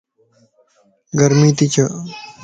گرمي 1.19 1.49
تي 1.57 1.65
ڇَ 1.73 1.75